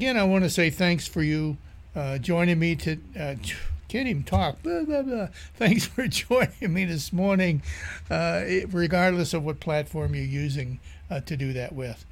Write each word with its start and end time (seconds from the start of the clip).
again, 0.00 0.16
I 0.16 0.24
want 0.24 0.44
to 0.44 0.50
say 0.50 0.70
thanks 0.70 1.06
for 1.06 1.22
you 1.22 1.58
uh, 1.94 2.16
joining 2.16 2.58
me 2.58 2.74
to. 2.74 2.96
Uh, 3.14 3.34
can't 3.86 4.08
even 4.08 4.22
talk. 4.22 4.62
Blah, 4.62 4.84
blah, 4.84 5.02
blah. 5.02 5.28
Thanks 5.56 5.84
for 5.84 6.08
joining 6.08 6.72
me 6.72 6.86
this 6.86 7.12
morning, 7.12 7.60
uh, 8.08 8.42
regardless 8.70 9.34
of 9.34 9.44
what 9.44 9.60
platform 9.60 10.14
you're 10.14 10.24
using 10.24 10.80
uh, 11.10 11.20
to 11.20 11.36
do 11.36 11.52
that 11.52 11.74
with. 11.74 12.06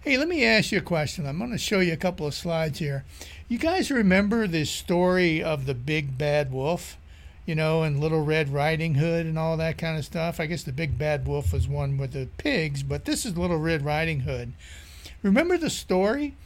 Hey, 0.00 0.16
let 0.16 0.26
me 0.26 0.42
ask 0.42 0.72
you 0.72 0.78
a 0.78 0.80
question. 0.80 1.26
I'm 1.26 1.36
going 1.36 1.50
to 1.50 1.58
show 1.58 1.80
you 1.80 1.92
a 1.92 1.98
couple 1.98 2.26
of 2.26 2.32
slides 2.32 2.78
here. 2.78 3.04
You 3.46 3.58
guys 3.58 3.90
remember 3.90 4.46
this 4.46 4.70
story 4.70 5.42
of 5.42 5.66
the 5.66 5.74
big 5.74 6.16
bad 6.16 6.50
wolf? 6.50 6.96
You 7.44 7.56
know, 7.56 7.82
and 7.82 8.00
Little 8.00 8.24
Red 8.24 8.54
Riding 8.54 8.94
Hood 8.94 9.26
and 9.26 9.38
all 9.38 9.58
that 9.58 9.76
kind 9.76 9.98
of 9.98 10.06
stuff. 10.06 10.40
I 10.40 10.46
guess 10.46 10.62
the 10.62 10.72
big 10.72 10.96
bad 10.96 11.26
wolf 11.26 11.52
was 11.52 11.68
one 11.68 11.98
with 11.98 12.12
the 12.12 12.26
pigs, 12.38 12.82
but 12.82 13.04
this 13.04 13.26
is 13.26 13.36
Little 13.36 13.58
Red 13.58 13.84
Riding 13.84 14.20
Hood. 14.20 14.54
Remember 15.22 15.58
the 15.58 15.68
story? 15.68 16.36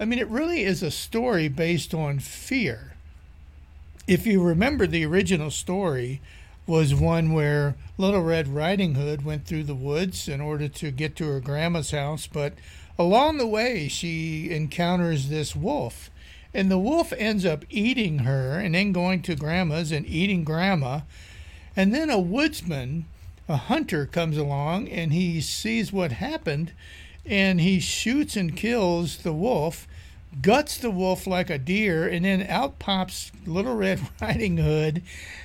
I 0.00 0.06
mean, 0.06 0.18
it 0.18 0.28
really 0.28 0.64
is 0.64 0.82
a 0.82 0.90
story 0.90 1.48
based 1.48 1.92
on 1.92 2.20
fear. 2.20 2.94
If 4.06 4.26
you 4.26 4.42
remember, 4.42 4.86
the 4.86 5.04
original 5.04 5.50
story 5.50 6.22
was 6.66 6.94
one 6.94 7.32
where 7.34 7.74
Little 7.98 8.22
Red 8.22 8.48
Riding 8.48 8.94
Hood 8.94 9.26
went 9.26 9.44
through 9.44 9.64
the 9.64 9.74
woods 9.74 10.26
in 10.26 10.40
order 10.40 10.68
to 10.68 10.90
get 10.90 11.16
to 11.16 11.26
her 11.26 11.38
grandma's 11.40 11.90
house, 11.90 12.26
but 12.26 12.54
along 12.98 13.36
the 13.36 13.46
way 13.46 13.88
she 13.88 14.50
encounters 14.50 15.28
this 15.28 15.54
wolf. 15.54 16.08
And 16.54 16.70
the 16.70 16.78
wolf 16.78 17.12
ends 17.18 17.44
up 17.44 17.66
eating 17.68 18.20
her 18.20 18.58
and 18.58 18.74
then 18.74 18.92
going 18.92 19.20
to 19.22 19.36
grandma's 19.36 19.92
and 19.92 20.06
eating 20.06 20.44
grandma. 20.44 21.00
And 21.76 21.94
then 21.94 22.08
a 22.08 22.18
woodsman, 22.18 23.04
a 23.50 23.56
hunter, 23.56 24.06
comes 24.06 24.38
along 24.38 24.88
and 24.88 25.12
he 25.12 25.42
sees 25.42 25.92
what 25.92 26.12
happened 26.12 26.72
and 27.26 27.60
he 27.60 27.80
shoots 27.80 28.36
and 28.36 28.56
kills 28.56 29.18
the 29.18 29.32
wolf 29.32 29.86
guts 30.42 30.78
the 30.78 30.90
wolf 30.90 31.26
like 31.26 31.50
a 31.50 31.58
deer, 31.58 32.06
and 32.08 32.24
then 32.24 32.46
out 32.48 32.78
pops 32.78 33.32
Little 33.46 33.74
Red 33.74 34.00
Riding 34.20 34.56
Hood, 34.58 35.02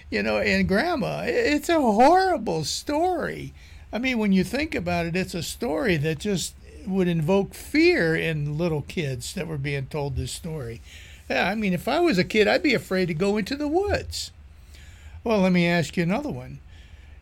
you 0.09 0.23
know, 0.23 0.37
and 0.37 0.67
Grandma. 0.67 1.23
It's 1.25 1.69
a 1.69 1.81
horrible 1.81 2.63
story. 2.63 3.53
I 3.91 3.97
mean, 3.97 4.17
when 4.17 4.31
you 4.31 4.43
think 4.43 4.75
about 4.75 5.05
it, 5.05 5.15
it's 5.15 5.33
a 5.33 5.43
story 5.43 5.97
that 5.97 6.19
just 6.19 6.55
would 6.85 7.07
invoke 7.07 7.53
fear 7.53 8.15
in 8.15 8.57
little 8.57 8.83
kids 8.83 9.33
that 9.33 9.47
were 9.47 9.57
being 9.57 9.87
told 9.87 10.15
this 10.15 10.31
story. 10.31 10.81
Yeah, 11.29 11.49
I 11.49 11.55
mean, 11.55 11.73
if 11.73 11.87
I 11.87 11.99
was 11.99 12.17
a 12.19 12.23
kid, 12.23 12.47
I'd 12.47 12.61
be 12.61 12.75
afraid 12.75 13.07
to 13.07 13.13
go 13.15 13.37
into 13.37 13.55
the 13.55 13.67
woods. 13.67 14.31
Well, 15.23 15.39
let 15.39 15.51
me 15.51 15.65
ask 15.65 15.97
you 15.97 16.03
another 16.03 16.29
one. 16.29 16.59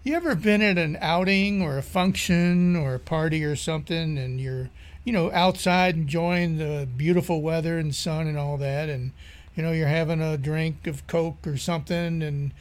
You 0.04 0.16
ever 0.16 0.36
been 0.36 0.62
at 0.62 0.78
an 0.78 0.98
outing 1.00 1.62
or 1.62 1.78
a 1.78 1.82
function 1.82 2.76
or 2.76 2.96
a 2.96 3.00
party 3.00 3.44
or 3.46 3.56
something, 3.56 4.18
and 4.18 4.40
you're 4.40 4.70
you 5.04 5.12
know, 5.12 5.32
outside 5.32 5.96
enjoying 5.96 6.58
the 6.58 6.88
beautiful 6.98 7.42
weather 7.42 7.78
and 7.78 7.94
sun 7.94 8.28
and 8.28 8.38
all 8.38 8.58
that, 8.58 8.90
and 8.90 9.12
you 9.56 9.64
know, 9.64 9.72
you're 9.72 9.88
having 9.88 10.22
a 10.22 10.38
drink 10.38 10.88
of 10.88 11.06
Coke 11.08 11.46
or 11.46 11.58
something, 11.58 12.22
and 12.22 12.52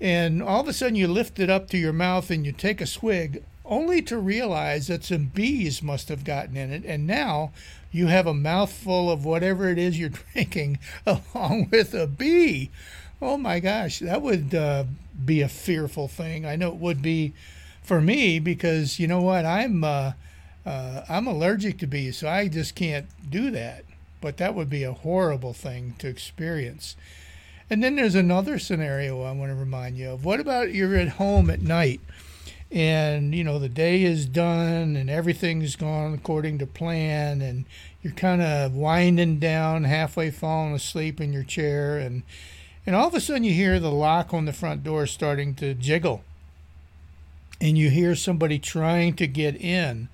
and 0.00 0.42
all 0.42 0.60
of 0.60 0.68
a 0.68 0.72
sudden 0.72 0.94
you 0.94 1.08
lift 1.08 1.40
it 1.40 1.50
up 1.50 1.68
to 1.70 1.78
your 1.78 1.92
mouth 1.92 2.30
and 2.30 2.46
you 2.46 2.52
take 2.52 2.80
a 2.80 2.86
swig, 2.86 3.42
only 3.64 4.00
to 4.02 4.16
realize 4.16 4.86
that 4.86 5.04
some 5.04 5.26
bees 5.26 5.82
must 5.82 6.08
have 6.08 6.24
gotten 6.24 6.56
in 6.56 6.72
it, 6.72 6.84
and 6.84 7.06
now 7.06 7.50
you 7.90 8.06
have 8.06 8.26
a 8.26 8.34
mouthful 8.34 9.10
of 9.10 9.24
whatever 9.24 9.68
it 9.68 9.78
is 9.78 9.98
you're 9.98 10.10
drinking 10.32 10.78
along 11.06 11.68
with 11.70 11.94
a 11.94 12.06
bee. 12.06 12.70
Oh 13.20 13.36
my 13.36 13.58
gosh, 13.58 13.98
that 13.98 14.22
would 14.22 14.54
uh, 14.54 14.84
be 15.28 15.42
a 15.42 15.48
fearful 15.48 16.08
thing. 16.08 16.44
I 16.44 16.56
know 16.56 16.68
it 16.68 16.76
would 16.76 17.00
be 17.00 17.34
for 17.82 18.00
me 18.00 18.40
because 18.40 18.98
you 18.98 19.06
know 19.06 19.20
what? 19.20 19.44
I'm 19.44 19.84
uh, 19.84 20.12
uh, 20.66 21.04
I'm 21.08 21.28
allergic 21.28 21.78
to 21.78 21.86
bees, 21.86 22.18
so 22.18 22.28
I 22.28 22.48
just 22.48 22.74
can't 22.74 23.06
do 23.30 23.50
that. 23.52 23.84
But 24.20 24.38
that 24.38 24.56
would 24.56 24.68
be 24.68 24.82
a 24.82 24.92
horrible 24.92 25.52
thing 25.52 25.94
to 26.00 26.08
experience. 26.08 26.96
And 27.70 27.84
then 27.84 27.96
there's 27.96 28.14
another 28.16 28.58
scenario 28.58 29.22
I 29.22 29.32
want 29.32 29.52
to 29.52 29.54
remind 29.54 29.96
you 29.96 30.10
of. 30.10 30.24
What 30.24 30.40
about 30.40 30.74
you're 30.74 30.96
at 30.96 31.10
home 31.10 31.50
at 31.50 31.60
night 31.60 32.00
and 32.70 33.34
you 33.34 33.42
know 33.42 33.58
the 33.58 33.68
day 33.68 34.02
is 34.02 34.26
done 34.26 34.94
and 34.94 35.08
everything's 35.08 35.74
gone 35.74 36.12
according 36.12 36.58
to 36.58 36.66
plan 36.66 37.40
and 37.40 37.64
you're 38.02 38.12
kind 38.12 38.42
of 38.42 38.74
winding 38.74 39.38
down, 39.38 39.84
halfway 39.84 40.30
falling 40.30 40.74
asleep 40.74 41.20
in 41.20 41.32
your 41.32 41.42
chair 41.42 41.98
and 41.98 42.22
and 42.88 42.96
all 42.96 43.06
of 43.06 43.12
a 43.12 43.20
sudden 43.20 43.44
you 43.44 43.52
hear 43.52 43.78
the 43.78 43.90
lock 43.90 44.32
on 44.32 44.46
the 44.46 44.52
front 44.54 44.82
door 44.82 45.06
starting 45.06 45.54
to 45.56 45.74
jiggle. 45.74 46.24
And 47.60 47.76
you 47.76 47.90
hear 47.90 48.14
somebody 48.14 48.58
trying 48.58 49.12
to 49.16 49.26
get 49.26 49.56
in 49.56 50.08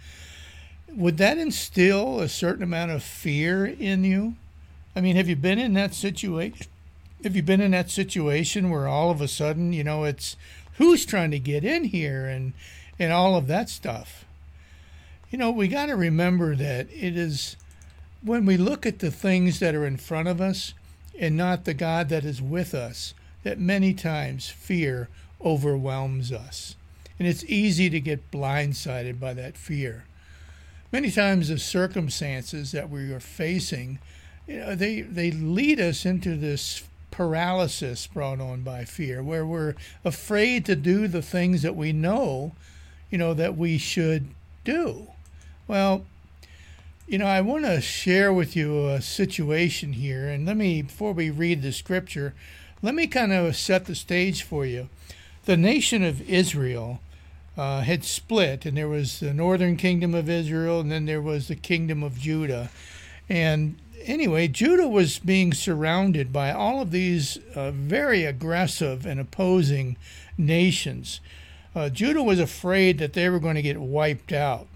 would 0.88 1.18
that 1.18 1.38
instill 1.38 2.18
a 2.18 2.28
certain 2.28 2.64
amount 2.64 2.90
of 2.90 3.04
fear 3.04 3.64
in 3.64 4.02
you? 4.02 4.34
I 4.96 5.00
mean, 5.00 5.14
have 5.14 5.28
you 5.28 5.36
been 5.36 5.60
in 5.60 5.74
that 5.74 5.94
situation? 5.94 6.66
Have 7.22 7.36
you 7.36 7.42
been 7.42 7.60
in 7.60 7.70
that 7.70 7.90
situation 7.90 8.70
where 8.70 8.88
all 8.88 9.12
of 9.12 9.20
a 9.20 9.28
sudden, 9.28 9.72
you 9.72 9.84
know, 9.84 10.02
it's 10.02 10.36
who's 10.78 11.06
trying 11.06 11.30
to 11.30 11.38
get 11.38 11.64
in 11.64 11.84
here 11.84 12.26
and 12.26 12.54
and 12.98 13.12
all 13.12 13.36
of 13.36 13.46
that 13.46 13.68
stuff? 13.68 14.24
You 15.30 15.38
know, 15.38 15.52
we 15.52 15.68
got 15.68 15.86
to 15.86 15.94
remember 15.94 16.56
that 16.56 16.88
it 16.90 17.16
is 17.16 17.56
when 18.20 18.44
we 18.44 18.56
look 18.56 18.84
at 18.84 18.98
the 18.98 19.12
things 19.12 19.60
that 19.60 19.76
are 19.76 19.86
in 19.86 19.96
front 19.96 20.26
of 20.26 20.40
us 20.40 20.74
and 21.18 21.36
not 21.36 21.64
the 21.64 21.74
God 21.74 22.08
that 22.08 22.24
is 22.24 22.42
with 22.42 22.74
us 22.74 23.14
that 23.42 23.58
many 23.58 23.94
times 23.94 24.48
fear 24.48 25.08
overwhelms 25.44 26.32
us. 26.32 26.76
And 27.18 27.28
it's 27.28 27.44
easy 27.44 27.90
to 27.90 28.00
get 28.00 28.30
blindsided 28.30 29.20
by 29.20 29.34
that 29.34 29.56
fear 29.56 30.04
many 30.94 31.10
times 31.10 31.48
the 31.48 31.58
circumstances 31.58 32.70
that 32.70 32.88
we 32.88 33.12
are 33.12 33.18
facing, 33.18 33.98
you 34.46 34.58
know, 34.58 34.76
they 34.76 35.00
they 35.00 35.32
lead 35.32 35.80
us 35.80 36.06
into 36.06 36.36
this 36.36 36.84
paralysis 37.10 38.06
brought 38.06 38.40
on 38.40 38.62
by 38.62 38.84
fear, 38.84 39.20
where 39.20 39.44
we're 39.44 39.74
afraid 40.04 40.64
to 40.64 40.76
do 40.76 41.08
the 41.08 41.20
things 41.20 41.62
that 41.62 41.74
we 41.74 41.92
know, 41.92 42.54
you 43.10 43.18
know, 43.18 43.34
that 43.34 43.56
we 43.56 43.76
should 43.76 44.28
do. 44.62 45.08
Well, 45.66 46.04
you 47.06 47.18
know, 47.18 47.26
I 47.26 47.42
want 47.42 47.64
to 47.64 47.80
share 47.82 48.32
with 48.32 48.56
you 48.56 48.88
a 48.88 49.02
situation 49.02 49.92
here, 49.92 50.26
and 50.26 50.46
let 50.46 50.56
me 50.56 50.82
before 50.82 51.12
we 51.12 51.28
read 51.28 51.60
the 51.60 51.72
scripture, 51.72 52.34
let 52.80 52.94
me 52.94 53.06
kind 53.06 53.32
of 53.32 53.56
set 53.56 53.84
the 53.84 53.94
stage 53.94 54.42
for 54.42 54.64
you. 54.64 54.88
The 55.44 55.56
nation 55.56 56.02
of 56.02 56.26
Israel 56.28 57.00
uh, 57.58 57.82
had 57.82 58.04
split, 58.04 58.64
and 58.64 58.76
there 58.76 58.88
was 58.88 59.20
the 59.20 59.34
northern 59.34 59.76
kingdom 59.76 60.14
of 60.14 60.30
Israel, 60.30 60.80
and 60.80 60.90
then 60.90 61.04
there 61.04 61.20
was 61.20 61.48
the 61.48 61.56
kingdom 61.56 62.02
of 62.02 62.18
Judah. 62.18 62.70
And 63.28 63.76
anyway, 64.02 64.48
Judah 64.48 64.88
was 64.88 65.18
being 65.18 65.52
surrounded 65.52 66.32
by 66.32 66.52
all 66.52 66.80
of 66.80 66.90
these 66.90 67.36
uh, 67.54 67.70
very 67.70 68.24
aggressive 68.24 69.04
and 69.04 69.20
opposing 69.20 69.98
nations. 70.38 71.20
Uh, 71.74 71.90
Judah 71.90 72.22
was 72.22 72.40
afraid 72.40 72.96
that 72.98 73.12
they 73.12 73.28
were 73.28 73.40
going 73.40 73.56
to 73.56 73.62
get 73.62 73.78
wiped 73.78 74.32
out. 74.32 74.66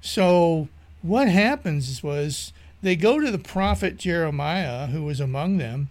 So 0.00 0.68
what 1.02 1.28
happens 1.28 2.02
was 2.02 2.52
they 2.82 2.96
go 2.96 3.20
to 3.20 3.30
the 3.30 3.38
prophet 3.38 3.96
Jeremiah, 3.96 4.86
who 4.86 5.04
was 5.04 5.20
among 5.20 5.58
them, 5.58 5.88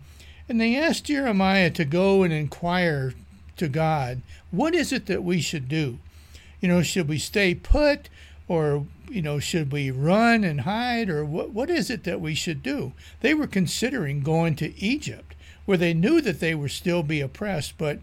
and 0.48 0.60
they 0.60 0.76
ask 0.76 1.04
Jeremiah 1.04 1.70
to 1.72 1.86
go 1.86 2.24
and 2.24 2.34
inquire 2.34 3.14
to 3.58 3.68
God, 3.68 4.22
what 4.52 4.74
is 4.74 4.92
it 4.92 5.06
that 5.08 5.24
we 5.24 5.42
should 5.42 5.68
do? 5.68 6.00
you 6.62 6.68
know, 6.68 6.82
should 6.82 7.08
we 7.08 7.18
stay 7.18 7.56
put 7.56 8.10
or, 8.48 8.86
you 9.10 9.22
know, 9.22 9.40
should 9.40 9.72
we 9.72 9.92
run 9.92 10.44
and 10.44 10.62
hide 10.62 11.10
or 11.10 11.24
what, 11.24 11.52
what 11.52 11.70
is 11.70 11.90
it 11.90 12.04
that 12.04 12.22
we 12.22 12.36
should 12.36 12.62
do? 12.62 12.94
They 13.22 13.34
were 13.34 13.48
considering 13.48 14.22
going 14.22 14.56
to 14.58 14.78
Egypt 14.80 15.36
where 15.66 15.78
they 15.78 15.94
knew 15.94 16.20
that 16.22 16.40
they 16.40 16.56
would 16.56 16.72
still 16.72 17.04
be 17.04 17.22
oppressed, 17.22 17.78
but 17.78 18.00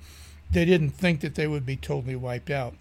they 0.50 0.64
didn't 0.64 0.90
think 0.90 1.20
that 1.20 1.34
they 1.34 1.46
would 1.46 1.66
be 1.66 1.76
totally 1.76 2.16
wiped 2.16 2.50
out. 2.50 2.74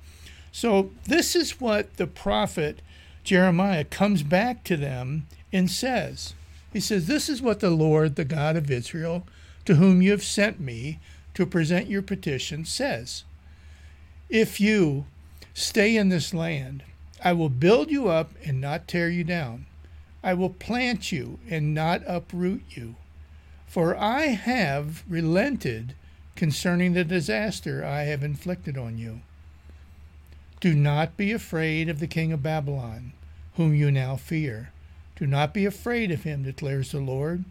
So 0.52 0.92
this 1.06 1.36
is 1.36 1.60
what 1.60 1.98
the 1.98 2.08
prophet 2.08 2.82
Jeremiah 3.25 3.83
comes 3.83 4.24
back 4.24 4.63
to 4.63 4.77
them 4.77 5.27
and 5.51 5.69
says. 5.69 6.33
He 6.72 6.80
says, 6.80 7.07
This 7.07 7.27
is 7.27 7.42
what 7.42 7.60
the 7.60 7.69
Lord, 7.69 8.16
the 8.16 8.24
God 8.24 8.56
of 8.56 8.72
Israel, 8.72 9.27
to 9.66 9.75
whom 9.75 10.01
you 10.01 10.12
have 10.12 10.24
sent 10.24 10.60
me 10.60 11.00
to 11.33 11.45
present 11.45 11.89
your 11.89 12.01
petition, 12.01 12.63
says. 12.63 13.25
If 14.30 14.62
you, 14.62 15.06
Stay 15.57 15.95
in 15.95 16.10
this 16.10 16.33
land. 16.33 16.83
I 17.24 17.31
will 17.31 17.48
build 17.48 17.89
you 17.89 18.10
up 18.10 18.33
and 18.44 18.60
not 18.60 18.89
tear 18.89 19.10
you 19.10 19.24
down. 19.24 19.68
I 20.22 20.33
will 20.33 20.50
plant 20.50 21.13
you 21.13 21.39
and 21.50 21.74
not 21.74 22.04
uproot 22.06 22.63
you. 22.72 22.95
For 23.66 23.95
I 23.95 24.27
have 24.27 25.06
relented 25.07 25.95
concerning 26.36 26.92
the 26.92 27.06
disaster 27.06 27.86
I 27.86 28.01
have 28.01 28.22
inflicted 28.22 28.77
on 28.77 28.98
you. 28.98 29.22
Do 30.66 30.74
not 30.74 31.16
be 31.16 31.32
afraid 31.32 31.90
of 31.90 32.00
the 32.00 32.08
king 32.08 32.34
of 32.34 32.42
Babylon, 32.42 33.14
whom 33.54 33.76
you 33.76 33.92
now 33.92 34.16
fear. 34.16 34.72
Do 35.16 35.28
not 35.28 35.54
be 35.54 35.64
afraid 35.64 36.10
of 36.10 36.24
him, 36.24 36.42
declares 36.42 36.92
the 36.92 37.00
Lord. 37.00 37.46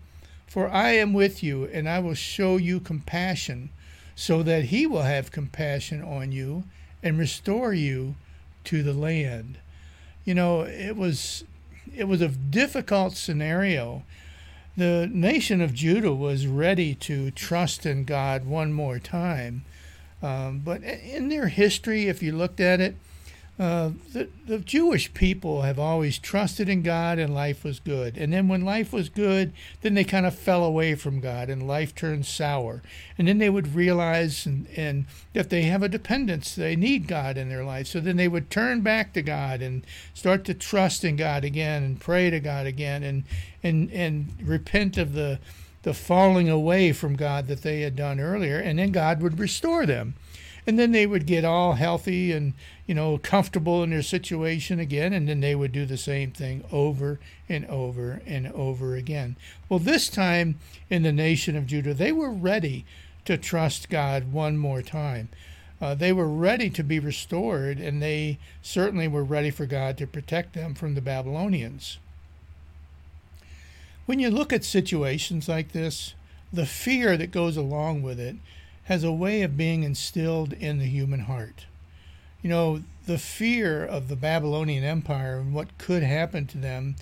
For 0.49 0.69
I 0.69 0.95
am 0.95 1.13
with 1.13 1.41
you, 1.41 1.67
and 1.67 1.89
I 1.89 2.01
will 2.01 2.15
show 2.15 2.57
you 2.57 2.81
compassion, 2.81 3.71
so 4.17 4.43
that 4.43 4.65
he 4.65 4.85
will 4.85 5.03
have 5.03 5.31
compassion 5.31 6.03
on 6.03 6.33
you 6.33 6.65
and 7.05 7.17
restore 7.17 7.73
you 7.73 8.17
to 8.65 8.83
the 8.83 8.93
land. 8.93 9.59
You 10.25 10.35
know, 10.35 10.63
it 10.63 10.97
was 10.97 11.45
it 11.97 12.09
was 12.09 12.21
a 12.21 12.27
difficult 12.27 13.13
scenario 13.13 14.03
the 14.77 15.09
nation 15.13 15.61
of 15.61 15.73
Judah 15.73 16.13
was 16.13 16.49
ready 16.49 16.97
to 16.97 17.31
trust 17.31 17.87
in 17.87 18.03
God 18.03 18.45
one 18.45 18.73
more 18.73 18.99
time. 18.99 19.65
Um, 20.25 20.63
but 20.65 20.83
in 20.83 21.29
their 21.29 21.49
history, 21.49 22.09
if 22.09 22.23
you 22.23 22.33
looked 22.33 22.61
at 22.61 22.81
it, 22.81 22.97
uh, 23.57 23.91
the, 24.13 24.29
the 24.47 24.59
Jewish 24.59 25.15
people 25.15 25.63
have 25.63 25.79
always 25.79 26.19
trusted 26.19 26.69
in 26.69 26.83
God 26.83 27.21
and 27.21 27.33
life 27.33 27.63
was 27.63 27.79
good. 27.79 28.17
And 28.17 28.33
then 28.33 28.49
when 28.49 28.65
life 28.65 28.93
was 28.93 29.09
good, 29.09 29.53
then 29.81 29.95
they 29.95 30.03
kind 30.03 30.27
of 30.27 30.35
fell 30.35 30.65
away 30.65 30.97
from 30.97 31.21
God 31.21 31.49
and 31.49 31.69
life 31.69 31.95
turned 31.95 32.27
sour. 32.27 32.83
And 33.17 33.29
then 33.29 33.39
they 33.39 33.51
would 33.51 33.77
realize 33.77 34.45
and, 34.45 34.67
and 34.75 35.07
that 35.35 35.51
they 35.51 35.63
have 35.63 35.85
a 35.85 35.89
dependence, 35.89 36.57
they 36.57 36.75
need 36.75 37.07
God 37.07 37.37
in 37.37 37.49
their 37.49 37.65
life. 37.65 37.87
So 37.87 38.01
then 38.01 38.17
they 38.17 38.27
would 38.27 38.51
turn 38.51 38.81
back 38.81 39.13
to 39.13 39.23
God 39.23 39.63
and 39.63 39.87
start 40.15 40.45
to 40.47 40.55
trust 40.55 41.05
in 41.05 41.15
God 41.15 41.45
again 41.45 41.85
and 41.85 42.01
pray 42.01 42.31
to 42.31 42.41
God 42.41 42.67
again 42.67 43.05
and 43.05 43.25
and, 43.63 43.91
and 43.93 44.35
repent 44.43 44.99
of 44.99 45.15
the 45.15 45.39
the 45.85 45.95
falling 45.95 46.49
away 46.49 46.93
from 46.93 47.15
God 47.15 47.47
that 47.47 47.63
they 47.63 47.83
had 47.83 47.95
done 47.95 48.19
earlier, 48.19 48.59
and 48.59 48.79
then 48.79 48.91
God 48.91 49.21
would 49.23 49.39
restore 49.39 49.85
them. 49.85 50.15
And 50.67 50.79
then 50.79 50.93
they 50.93 51.07
would 51.07 51.27
get 51.27 51.45
all 51.45 51.75
healthy 51.75 52.33
and 52.33 52.55
you 52.87 52.95
know 52.95 53.19
comfortable 53.19 53.83
in 53.83 53.91
their 53.91 54.01
situation 54.01 54.81
again 54.81 55.13
and 55.13 55.29
then 55.29 55.41
they 55.41 55.55
would 55.55 55.73
do 55.73 55.85
the 55.85 55.99
same 55.99 56.31
thing 56.31 56.65
over 56.73 57.21
and 57.51 57.67
over 57.67 58.23
and 58.27 58.51
over 58.53 58.97
again. 58.97 59.37
Well 59.69 59.79
this 59.79 60.09
time 60.09 60.59
in 60.89 61.03
the 61.03 61.13
nation 61.13 61.55
of 61.55 61.67
judah 61.67 61.93
they 61.93 62.13
were 62.13 62.31
ready 62.31 62.87
to 63.27 63.37
trust 63.37 63.91
god 63.91 64.33
one 64.33 64.57
more 64.57 64.81
time. 64.81 65.29
Uh, 65.83 65.95
they 65.95 66.15
were 66.15 66.29
ready 66.29 66.71
to 66.71 66.83
be 66.83 66.99
restored 66.99 67.79
and 67.79 68.01
they 68.01 68.39
certainly 68.63 69.07
were 69.07 69.25
ready 69.25 69.51
for 69.51 69.67
god 69.67 69.99
to 69.99 70.07
protect 70.07 70.55
them 70.55 70.75
from 70.75 70.95
the 70.95 71.03
babylonians 71.03 71.99
when 74.07 74.19
you 74.19 74.31
look 74.31 74.53
at 74.53 74.65
situations 74.65 75.49
like 75.49 75.73
this 75.73 76.15
the 76.53 76.67
fear 76.67 77.17
that 77.17 77.33
goes 77.33 77.57
along 77.57 78.03
with 78.03 78.21
it 78.21 78.37
has 78.85 79.03
a 79.03 79.13
way 79.13 79.43
of 79.43 79.57
being 79.57 79.83
instilled 79.83 80.53
in 80.53 80.79
the 80.79 80.87
human 80.87 81.21
heart. 81.21 81.67
You 82.43 82.51
know, 82.51 82.83
the 83.07 83.19
fear 83.19 83.85
of 83.85 84.09
the 84.09 84.17
Babylonian 84.17 84.85
Empire 84.85 85.39
and 85.39 85.55
what 85.55 85.79
could 85.79 86.03
happen 86.03 86.47
to 86.49 86.59
them 86.59 86.97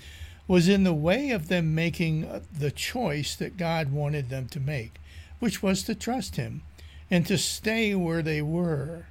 was 0.49 0.69
in 0.69 0.84
the 0.84 0.94
way 0.94 1.31
of 1.31 1.49
them 1.49 1.75
making 1.75 2.25
uh, 2.25 2.40
the 2.56 2.70
choice 2.70 3.34
that 3.37 3.56
God 3.56 3.93
wanted 3.93 4.28
them 4.28 4.48
to 4.48 4.60
make, 4.60 5.00
which 5.38 5.62
was 5.62 5.82
to 5.84 5.94
trust 5.94 6.37
Him 6.37 6.62
and 7.10 7.26
to 7.26 7.37
stay 7.37 7.94
where 7.94 8.22
they 8.22 8.43
were. 8.43 9.06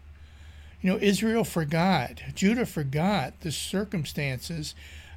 You 0.81 0.91
know, 0.91 0.99
Israel 0.99 1.43
forgot, 1.43 2.21
Judah 2.33 2.65
forgot 2.65 3.39
the 3.41 3.51
circumstances 3.51 4.73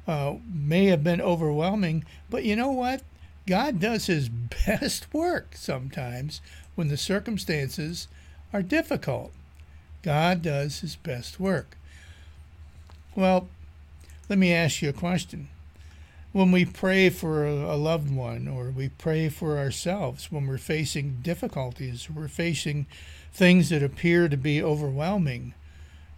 uh, 0.07 0.35
may 0.53 0.85
have 0.85 1.03
been 1.03 1.21
overwhelming, 1.21 2.05
but 2.29 2.43
you 2.43 2.55
know 2.55 2.71
what? 2.71 3.01
God 3.47 3.79
does 3.79 4.07
His 4.07 4.29
best 4.65 5.13
work 5.13 5.55
sometimes 5.55 6.41
when 6.75 6.89
the 6.89 6.97
circumstances 6.97 8.07
are 8.53 8.61
difficult. 8.61 9.31
God 10.05 10.43
does 10.43 10.81
his 10.81 10.95
best 10.95 11.39
work. 11.39 11.77
Well, 13.15 13.47
let 14.29 14.37
me 14.37 14.53
ask 14.53 14.81
you 14.81 14.89
a 14.89 14.93
question. 14.93 15.49
When 16.31 16.51
we 16.51 16.63
pray 16.63 17.09
for 17.09 17.45
a 17.45 17.75
loved 17.75 18.13
one 18.13 18.47
or 18.47 18.69
we 18.69 18.89
pray 18.89 19.29
for 19.29 19.57
ourselves, 19.57 20.31
when 20.31 20.45
we're 20.45 20.57
facing 20.57 21.19
difficulties, 21.23 22.09
we're 22.09 22.27
facing 22.27 22.85
things 23.33 23.69
that 23.69 23.81
appear 23.81 24.29
to 24.29 24.37
be 24.37 24.61
overwhelming, 24.61 25.53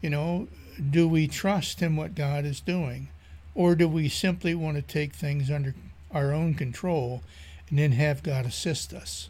you 0.01 0.10
know, 0.10 0.48
do 0.89 1.07
we 1.07 1.28
trust 1.28 1.81
in 1.81 1.95
what 1.95 2.13
God 2.13 2.45
is 2.45 2.60
doing? 2.60 3.10
Or 3.57 3.75
do 3.75 3.89
we 3.89 4.07
simply 4.07 4.56
want 4.56 4.77
to 4.77 4.81
take 4.81 5.13
things 5.13 5.51
under 5.51 5.75
our 6.13 6.31
own 6.31 6.54
control 6.54 7.21
and 7.69 7.77
then 7.77 7.92
have 7.92 8.24
God 8.24 8.45
assist 8.45 8.94
us? 8.94 9.30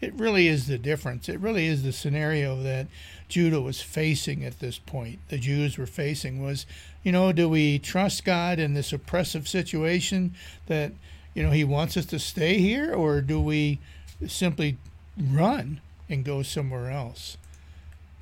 it 0.00 0.14
really 0.14 0.48
is 0.48 0.66
the 0.66 0.78
difference. 0.78 1.28
It 1.28 1.40
really 1.40 1.66
is 1.66 1.82
the 1.82 1.92
scenario 1.92 2.60
that 2.62 2.86
Judah 3.28 3.60
was 3.60 3.80
facing 3.80 4.44
at 4.44 4.58
this 4.58 4.78
point. 4.78 5.18
The 5.28 5.38
Jews 5.38 5.76
were 5.76 5.86
facing 5.86 6.42
was, 6.42 6.66
you 7.02 7.12
know, 7.12 7.32
do 7.32 7.48
we 7.48 7.78
trust 7.78 8.24
God 8.24 8.58
in 8.58 8.74
this 8.74 8.92
oppressive 8.92 9.46
situation 9.46 10.34
that, 10.66 10.92
you 11.34 11.42
know, 11.42 11.50
He 11.50 11.64
wants 11.64 11.96
us 11.96 12.06
to 12.06 12.18
stay 12.18 12.58
here, 12.58 12.94
or 12.94 13.20
do 13.20 13.40
we 13.40 13.78
simply 14.26 14.78
run 15.18 15.80
and 16.08 16.24
go 16.24 16.42
somewhere 16.42 16.90
else? 16.90 17.36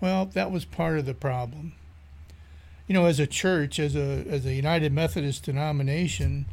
Well, 0.00 0.26
that 0.26 0.50
was 0.50 0.64
part 0.64 0.98
of 0.98 1.06
the 1.06 1.14
problem. 1.14 1.72
You 2.88 2.94
know, 2.94 3.06
as 3.06 3.20
a 3.20 3.26
church, 3.26 3.78
as 3.78 3.94
a 3.94 4.24
as 4.28 4.44
a 4.44 4.54
United 4.54 4.92
Methodist 4.92 5.44
denomination, 5.44 6.46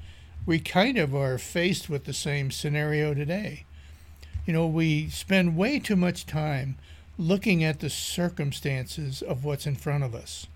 we 0.46 0.60
kind 0.60 1.00
of 1.00 1.16
are 1.16 1.40
faced 1.40 1.90
with 1.90 2.04
the 2.04 2.14
same 2.14 2.52
scenario 2.52 3.16
today 3.16 3.66
you 4.46 4.54
know, 4.54 4.68
we 4.68 5.10
spend 5.10 5.58
way 5.58 5.80
too 5.80 5.96
much 5.96 6.26
time 6.26 6.78
looking 7.18 7.64
at 7.64 7.80
the 7.80 7.90
circumstances 7.90 9.22
of 9.22 9.44
what's 9.44 9.66
in 9.66 9.76
front 9.76 10.04
of 10.04 10.14
us. 10.14 10.48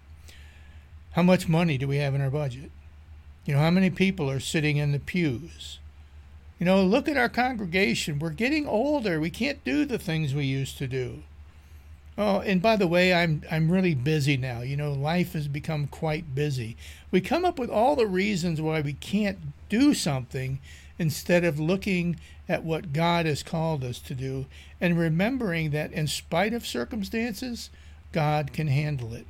How 1.14 1.24
much 1.24 1.50
money 1.50 1.78
do 1.78 1.88
we 1.88 1.98
have 1.98 2.14
in 2.14 2.22
our 2.22 2.30
budget? 2.30 2.72
You 3.46 3.56
know, 3.56 3.62
how 3.62 3.72
many 3.72 3.90
people 3.90 4.30
are 4.30 4.40
sitting 4.40 4.78
in 4.78 4.92
the 4.92 5.00
pews? 5.00 5.80
You 6.60 6.66
know, 6.66 6.84
look 6.84 7.08
at 7.08 7.18
our 7.18 7.30
congregation. 7.30 8.20
We're 8.20 8.30
getting 8.30 8.68
older. 8.68 9.20
We 9.20 9.32
can't 9.32 9.64
do 9.64 9.86
the 9.86 9.98
things 9.98 10.36
we 10.36 10.46
used 10.46 10.78
to 10.78 10.88
do. 10.88 11.24
Oh, 12.21 12.42
and 12.42 12.62
by 12.62 12.75
the 12.75 12.86
way, 12.86 13.13
I'm 13.13 13.44
I'm 13.50 13.71
really 13.71 13.95
busy 13.95 14.36
now. 14.36 14.60
You 14.60 14.75
know, 14.75 14.92
life 14.92 15.31
has 15.31 15.48
become 15.48 15.88
quite 15.88 16.36
busy. 16.36 16.75
We 17.12 17.21
come 17.21 17.45
up 17.45 17.57
with 17.57 17.69
all 17.69 17.95
the 17.95 18.07
reasons 18.07 18.60
why 18.60 18.81
we 18.81 18.92
can't 18.92 19.38
do 19.69 19.94
something 19.94 20.60
instead 21.00 21.45
of 21.45 21.62
looking 21.62 22.19
at 22.50 22.66
what 22.66 22.92
God 22.92 23.25
has 23.25 23.42
called 23.42 23.86
us 23.86 24.00
to 24.00 24.13
do 24.13 24.48
and 24.81 25.00
remembering 25.00 25.69
that 25.69 25.94
in 25.94 26.07
spite 26.07 26.54
of 26.54 26.68
circumstances, 26.68 27.69
God 28.12 28.51
can 28.51 28.68
handle 28.68 29.13
it. 29.13 29.25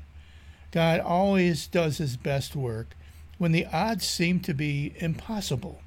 God 0.71 0.99
always 0.99 1.67
does 1.67 1.99
his 1.99 2.17
best 2.17 2.55
work 2.55 2.95
when 3.37 3.51
the 3.51 3.67
odds 3.67 4.07
seem 4.07 4.39
to 4.39 4.53
be 4.55 4.93
impossible. 4.97 5.81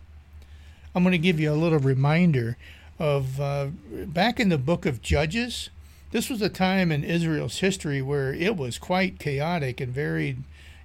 I'm 0.94 1.02
going 1.02 1.10
to 1.10 1.18
give 1.18 1.40
you 1.40 1.52
a 1.52 1.54
little 1.54 1.80
reminder 1.80 2.56
of 3.00 3.40
uh, 3.40 3.70
back 3.90 4.38
in 4.38 4.50
the 4.50 4.58
book 4.58 4.86
of 4.86 5.02
Judges. 5.02 5.68
This 6.12 6.28
was 6.28 6.42
a 6.42 6.50
time 6.50 6.92
in 6.92 7.04
Israel's 7.04 7.58
history 7.58 8.02
where 8.02 8.34
it 8.34 8.54
was 8.56 8.78
quite 8.78 9.18
chaotic 9.18 9.80
and 9.80 9.92
very, 9.92 10.36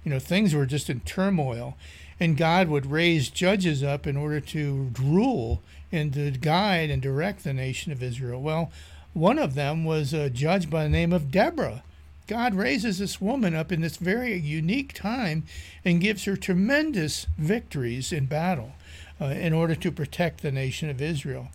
you 0.02 0.10
know, 0.10 0.18
things 0.18 0.54
were 0.54 0.64
just 0.64 0.88
in 0.88 1.00
turmoil 1.00 1.76
and 2.18 2.36
God 2.36 2.68
would 2.68 2.90
raise 2.90 3.28
judges 3.28 3.82
up 3.82 4.06
in 4.06 4.16
order 4.16 4.40
to 4.40 4.90
rule 4.98 5.60
and 5.92 6.14
to 6.14 6.30
guide 6.30 6.90
and 6.90 7.02
direct 7.02 7.44
the 7.44 7.52
nation 7.52 7.92
of 7.92 8.02
Israel. 8.02 8.40
Well, 8.40 8.72
one 9.12 9.38
of 9.38 9.54
them 9.54 9.84
was 9.84 10.14
a 10.14 10.30
judge 10.30 10.70
by 10.70 10.84
the 10.84 10.88
name 10.88 11.12
of 11.12 11.30
Deborah. 11.30 11.82
God 12.26 12.54
raises 12.54 12.98
this 12.98 13.20
woman 13.20 13.54
up 13.54 13.70
in 13.70 13.82
this 13.82 13.98
very 13.98 14.34
unique 14.34 14.94
time 14.94 15.44
and 15.84 16.00
gives 16.00 16.24
her 16.24 16.36
tremendous 16.36 17.26
victories 17.36 18.12
in 18.12 18.26
battle 18.26 18.72
uh, 19.20 19.26
in 19.26 19.52
order 19.52 19.74
to 19.74 19.92
protect 19.92 20.40
the 20.40 20.52
nation 20.52 20.88
of 20.88 21.02
Israel. 21.02 21.48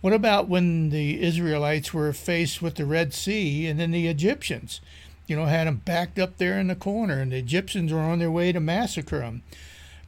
What 0.00 0.12
about 0.12 0.48
when 0.48 0.90
the 0.90 1.22
Israelites 1.22 1.92
were 1.92 2.12
faced 2.12 2.60
with 2.60 2.74
the 2.74 2.86
Red 2.86 3.14
Sea 3.14 3.66
and 3.66 3.80
then 3.80 3.90
the 3.90 4.08
Egyptians? 4.08 4.80
You 5.26 5.36
know, 5.36 5.46
had 5.46 5.66
them 5.66 5.82
backed 5.84 6.18
up 6.18 6.36
there 6.36 6.58
in 6.58 6.68
the 6.68 6.76
corner, 6.76 7.18
and 7.18 7.32
the 7.32 7.38
Egyptians 7.38 7.92
were 7.92 7.98
on 7.98 8.20
their 8.20 8.30
way 8.30 8.52
to 8.52 8.60
massacre 8.60 9.18
them. 9.18 9.42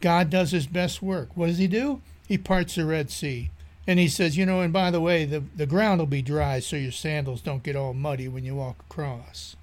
God 0.01 0.31
does 0.31 0.53
his 0.53 0.67
best 0.67 1.03
work. 1.03 1.31
What 1.35 1.47
does 1.49 1.59
he 1.59 1.67
do? 1.67 2.01
He 2.29 2.39
parts 2.39 2.77
the 2.77 2.85
Red 2.85 3.11
Sea. 3.11 3.51
And 3.87 3.99
he 3.99 4.07
says, 4.07 4.37
you 4.37 4.45
know, 4.45 4.61
and 4.61 4.73
by 4.73 4.91
the 4.91 5.01
way, 5.01 5.25
the, 5.25 5.43
the 5.57 5.67
ground 5.67 5.99
will 5.99 6.07
be 6.07 6.23
dry 6.23 6.61
so 6.61 6.77
your 6.77 6.93
sandals 6.93 7.41
don't 7.41 7.63
get 7.63 7.75
all 7.75 7.95
muddy 7.95 8.29
when 8.29 8.45
you 8.45 8.55
walk 8.55 8.85
across. 8.89 9.57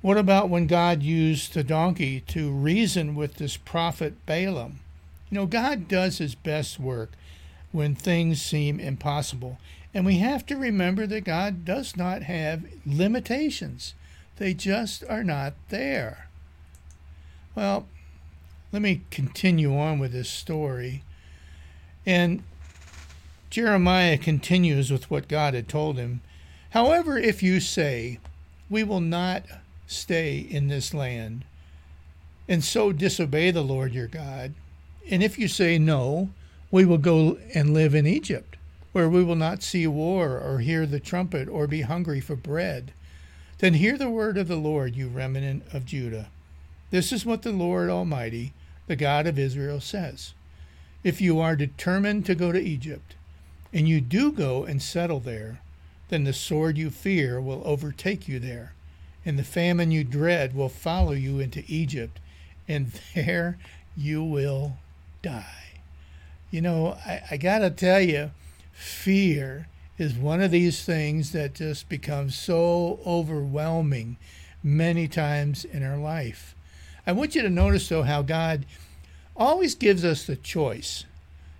What 0.00 0.16
about 0.16 0.48
when 0.48 0.66
God 0.66 1.02
used 1.02 1.54
the 1.54 1.62
donkey 1.62 2.20
to 2.28 2.50
reason 2.50 3.14
with 3.14 3.34
this 3.34 3.56
prophet 3.56 4.14
Balaam? 4.26 4.80
You 5.30 5.36
know, 5.36 5.46
God 5.46 5.88
does 5.88 6.18
his 6.18 6.34
best 6.34 6.80
work 6.80 7.12
when 7.74 7.92
things 7.96 8.40
seem 8.40 8.78
impossible. 8.78 9.58
And 9.92 10.06
we 10.06 10.18
have 10.18 10.46
to 10.46 10.56
remember 10.56 11.08
that 11.08 11.24
God 11.24 11.64
does 11.64 11.96
not 11.96 12.22
have 12.22 12.64
limitations, 12.86 13.94
they 14.36 14.54
just 14.54 15.02
are 15.08 15.24
not 15.24 15.54
there. 15.70 16.28
Well, 17.56 17.86
let 18.72 18.80
me 18.80 19.02
continue 19.10 19.76
on 19.76 19.98
with 19.98 20.12
this 20.12 20.30
story. 20.30 21.02
And 22.06 22.44
Jeremiah 23.50 24.18
continues 24.18 24.90
with 24.90 25.10
what 25.10 25.28
God 25.28 25.54
had 25.54 25.68
told 25.68 25.96
him. 25.96 26.20
However, 26.70 27.18
if 27.18 27.42
you 27.42 27.58
say, 27.58 28.20
We 28.70 28.84
will 28.84 29.00
not 29.00 29.44
stay 29.86 30.38
in 30.38 30.68
this 30.68 30.94
land, 30.94 31.44
and 32.48 32.62
so 32.62 32.92
disobey 32.92 33.50
the 33.50 33.62
Lord 33.62 33.94
your 33.94 34.08
God, 34.08 34.54
and 35.10 35.22
if 35.24 35.38
you 35.38 35.48
say, 35.48 35.76
No, 35.78 36.30
we 36.74 36.84
will 36.84 36.98
go 36.98 37.38
and 37.54 37.72
live 37.72 37.94
in 37.94 38.04
Egypt, 38.04 38.56
where 38.90 39.08
we 39.08 39.22
will 39.22 39.36
not 39.36 39.62
see 39.62 39.86
war 39.86 40.40
or 40.40 40.58
hear 40.58 40.86
the 40.86 40.98
trumpet 40.98 41.48
or 41.48 41.68
be 41.68 41.82
hungry 41.82 42.20
for 42.20 42.34
bread, 42.34 42.92
then 43.58 43.74
hear 43.74 43.96
the 43.96 44.10
word 44.10 44.36
of 44.36 44.48
the 44.48 44.56
Lord, 44.56 44.96
you 44.96 45.06
remnant 45.06 45.62
of 45.72 45.84
Judah. 45.84 46.30
This 46.90 47.12
is 47.12 47.24
what 47.24 47.42
the 47.42 47.52
Lord 47.52 47.90
Almighty, 47.90 48.54
the 48.88 48.96
God 48.96 49.28
of 49.28 49.38
Israel, 49.38 49.80
says 49.80 50.34
If 51.04 51.20
you 51.20 51.38
are 51.38 51.54
determined 51.54 52.26
to 52.26 52.34
go 52.34 52.50
to 52.50 52.60
Egypt, 52.60 53.14
and 53.72 53.88
you 53.88 54.00
do 54.00 54.32
go 54.32 54.64
and 54.64 54.82
settle 54.82 55.20
there, 55.20 55.60
then 56.08 56.24
the 56.24 56.32
sword 56.32 56.76
you 56.76 56.90
fear 56.90 57.40
will 57.40 57.62
overtake 57.64 58.26
you 58.26 58.40
there, 58.40 58.72
and 59.24 59.38
the 59.38 59.44
famine 59.44 59.92
you 59.92 60.02
dread 60.02 60.56
will 60.56 60.68
follow 60.68 61.12
you 61.12 61.38
into 61.38 61.62
Egypt, 61.68 62.18
and 62.66 62.90
there 63.14 63.58
you 63.96 64.24
will 64.24 64.78
die. 65.22 65.73
You 66.54 66.60
know, 66.60 66.96
I, 67.04 67.20
I 67.32 67.36
got 67.36 67.58
to 67.58 67.70
tell 67.70 68.00
you, 68.00 68.30
fear 68.70 69.66
is 69.98 70.14
one 70.14 70.40
of 70.40 70.52
these 70.52 70.84
things 70.84 71.32
that 71.32 71.56
just 71.56 71.88
becomes 71.88 72.36
so 72.36 73.00
overwhelming 73.04 74.18
many 74.62 75.08
times 75.08 75.64
in 75.64 75.82
our 75.82 75.96
life. 75.96 76.54
I 77.08 77.10
want 77.10 77.34
you 77.34 77.42
to 77.42 77.50
notice, 77.50 77.88
though, 77.88 78.04
how 78.04 78.22
God 78.22 78.66
always 79.36 79.74
gives 79.74 80.04
us 80.04 80.28
the 80.28 80.36
choice. 80.36 81.04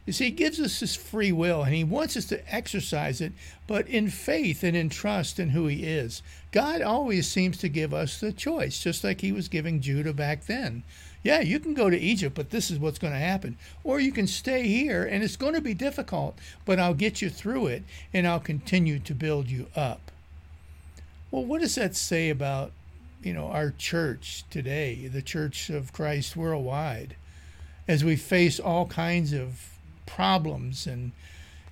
You 0.06 0.12
see, 0.12 0.26
He 0.26 0.30
gives 0.30 0.61
us 0.61 0.80
His 0.80 0.96
free 0.96 1.32
will 1.32 1.62
and 1.62 1.75
He 1.75 1.84
wants 1.84 2.16
us 2.16 2.26
to 2.26 2.54
exercise 2.54 3.20
it, 3.20 3.32
but 3.66 3.88
in 3.88 4.11
faith 4.11 4.62
and 4.62 4.76
in 4.76 4.88
trust 4.88 5.38
in 5.38 5.50
who 5.50 5.66
He 5.66 5.84
is. 5.84 6.23
God 6.52 6.82
always 6.82 7.26
seems 7.26 7.58
to 7.58 7.68
give 7.68 7.94
us 7.94 8.20
the 8.20 8.32
choice, 8.32 8.78
just 8.82 9.02
like 9.02 9.20
He 9.20 9.32
was 9.32 9.49
giving 9.49 9.80
Judah 9.80 10.12
back 10.12 10.46
then. 10.46 10.82
Yeah, 11.23 11.40
you 11.40 11.58
can 11.58 11.73
go 11.73 11.88
to 11.88 11.99
Egypt, 11.99 12.37
but 12.37 12.50
this 12.50 12.70
is 12.70 12.78
what's 12.78 12.99
going 12.99 13.14
to 13.14 13.18
happen. 13.18 13.56
Or 13.82 13.99
you 13.99 14.12
can 14.12 14.26
stay 14.26 14.68
here, 14.68 15.04
and 15.04 15.25
it's 15.25 15.37
going 15.37 15.54
to 15.54 15.62
be 15.62 15.73
difficult, 15.73 16.38
but 16.66 16.78
I'll 16.78 16.92
get 16.92 17.23
you 17.23 17.30
through 17.30 17.68
it, 17.68 17.82
and 18.12 18.26
I'll 18.26 18.40
continue 18.40 18.99
to 18.99 19.14
build 19.14 19.49
you 19.49 19.68
up. 19.75 20.11
Well, 21.30 21.46
what 21.46 21.62
does 21.62 21.76
that 21.76 21.96
say 21.96 22.28
about, 22.28 22.73
you 23.23 23.32
know, 23.32 23.46
our 23.46 23.70
church 23.70 24.44
today, 24.50 25.08
the 25.08 25.23
Church 25.23 25.70
of 25.70 25.94
Christ 25.94 26.37
worldwide, 26.37 27.16
as 27.88 28.04
we 28.04 28.16
face 28.16 28.61
all 28.61 28.87
kinds 28.87 29.32
of 29.32 29.73
problems 30.06 30.87
and, 30.87 31.12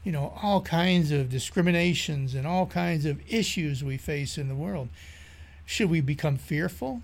you 0.05 0.13
know, 0.13 0.33
all 0.43 0.61
kinds 0.61 1.11
of 1.11 1.31
discriminations 1.31 2.35
and 2.35 2.47
all 2.47 2.67
kinds 2.67 3.05
of 3.05 3.21
issues 3.33 3.85
we 3.85 3.97
face 3.97 4.39
in 4.39 4.49
the 4.49 4.55
world? 4.55 4.89
Should 5.65 5.91
we 5.91 6.01
become 6.01 6.37
fearful? 6.37 7.03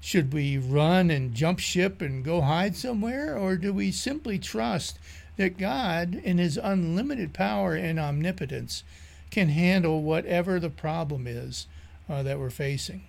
Should 0.00 0.32
we 0.32 0.58
run 0.58 1.10
and 1.10 1.32
jump 1.32 1.60
ship 1.60 2.02
and 2.02 2.24
go 2.24 2.40
hide 2.40 2.76
somewhere? 2.76 3.38
Or 3.38 3.56
do 3.56 3.72
we 3.72 3.92
simply 3.92 4.38
trust 4.38 4.98
that 5.36 5.58
God, 5.58 6.14
in 6.14 6.38
His 6.38 6.56
unlimited 6.56 7.32
power 7.32 7.74
and 7.74 8.00
omnipotence, 8.00 8.82
can 9.30 9.48
handle 9.48 10.02
whatever 10.02 10.58
the 10.58 10.70
problem 10.70 11.26
is 11.26 11.66
uh, 12.08 12.22
that 12.24 12.38
we're 12.38 12.50
facing? 12.50 13.02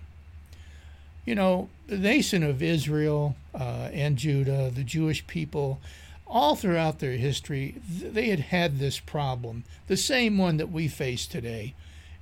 You 1.26 1.34
know, 1.34 1.68
the 1.86 1.98
nation 1.98 2.42
of 2.42 2.62
Israel 2.62 3.34
uh, 3.54 3.88
and 3.92 4.16
Judah, 4.16 4.70
the 4.72 4.84
Jewish 4.84 5.26
people, 5.26 5.80
all 6.26 6.56
throughout 6.56 6.98
their 6.98 7.16
history, 7.16 7.76
they 7.88 8.28
had 8.28 8.40
had 8.40 8.78
this 8.78 8.98
problem, 8.98 9.64
the 9.86 9.96
same 9.96 10.38
one 10.38 10.56
that 10.56 10.72
we 10.72 10.88
face 10.88 11.26
today. 11.26 11.74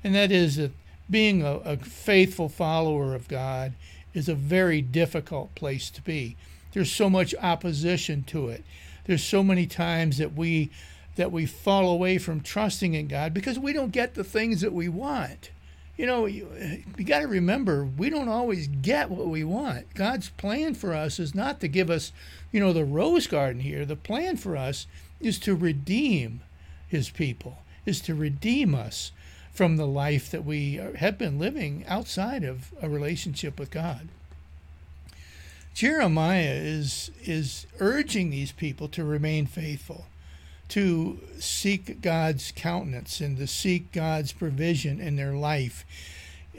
And 0.02 0.14
that 0.14 0.32
is 0.32 0.56
that 0.56 0.72
being 1.08 1.42
a, 1.42 1.56
a 1.58 1.76
faithful 1.76 2.48
follower 2.48 3.14
of 3.14 3.28
God 3.28 3.74
is 4.14 4.28
a 4.28 4.34
very 4.34 4.82
difficult 4.82 5.54
place 5.54 5.90
to 5.90 6.02
be. 6.02 6.36
There's 6.72 6.90
so 6.90 7.08
much 7.08 7.34
opposition 7.40 8.24
to 8.24 8.48
it. 8.48 8.64
There's 9.04 9.24
so 9.24 9.42
many 9.42 9.66
times 9.66 10.18
that 10.18 10.34
we 10.34 10.70
that 11.16 11.30
we 11.30 11.44
fall 11.44 11.90
away 11.90 12.16
from 12.16 12.40
trusting 12.40 12.94
in 12.94 13.06
God 13.06 13.34
because 13.34 13.58
we 13.58 13.74
don't 13.74 13.92
get 13.92 14.14
the 14.14 14.24
things 14.24 14.62
that 14.62 14.72
we 14.72 14.88
want. 14.88 15.50
You 15.96 16.06
know, 16.06 16.26
you, 16.26 16.48
you 16.96 17.04
got 17.04 17.20
to 17.20 17.28
remember 17.28 17.84
we 17.84 18.10
don't 18.10 18.28
always 18.28 18.66
get 18.66 19.10
what 19.10 19.26
we 19.26 19.44
want. 19.44 19.94
God's 19.94 20.30
plan 20.30 20.74
for 20.74 20.94
us 20.94 21.18
is 21.18 21.34
not 21.34 21.60
to 21.60 21.68
give 21.68 21.90
us, 21.90 22.12
you 22.50 22.60
know, 22.60 22.72
the 22.72 22.84
rose 22.84 23.26
garden 23.26 23.60
here. 23.60 23.84
The 23.84 23.96
plan 23.96 24.36
for 24.36 24.56
us 24.56 24.86
is 25.20 25.38
to 25.40 25.54
redeem 25.54 26.40
his 26.88 27.10
people, 27.10 27.58
is 27.84 28.00
to 28.02 28.14
redeem 28.14 28.74
us 28.74 29.12
from 29.52 29.76
the 29.76 29.86
life 29.86 30.30
that 30.30 30.44
we 30.44 30.74
have 30.96 31.18
been 31.18 31.38
living 31.38 31.84
outside 31.86 32.42
of 32.42 32.72
a 32.80 32.88
relationship 32.88 33.58
with 33.60 33.70
God. 33.70 34.08
Jeremiah 35.74 36.54
is 36.54 37.10
is 37.22 37.66
urging 37.80 38.30
these 38.30 38.52
people 38.52 38.88
to 38.88 39.04
remain 39.04 39.46
faithful, 39.46 40.06
to 40.72 41.18
seek 41.38 42.00
God's 42.00 42.50
countenance 42.56 43.20
and 43.20 43.36
to 43.36 43.46
seek 43.46 43.92
God's 43.92 44.32
provision 44.32 45.02
in 45.02 45.16
their 45.16 45.34
life. 45.34 45.84